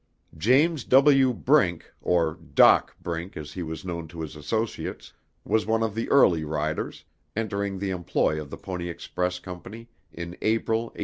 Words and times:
James 0.35 0.83
W. 0.85 1.31
Brink, 1.31 1.91
or 2.01 2.33
"Dock" 2.33 2.95
Brink 3.03 3.37
as 3.37 3.53
he 3.53 3.61
was 3.61 3.85
known 3.85 4.07
to 4.07 4.21
his 4.21 4.35
associates, 4.35 5.13
was 5.43 5.67
one 5.67 5.83
of 5.83 5.93
the 5.93 6.09
early 6.09 6.43
riders, 6.43 7.05
entering 7.35 7.77
the 7.77 7.91
employ 7.91 8.41
of 8.41 8.49
the 8.49 8.57
Pony 8.57 8.89
Express 8.89 9.37
Company 9.37 9.89
in 10.11 10.35
April, 10.41 10.85
1860. 10.85 10.99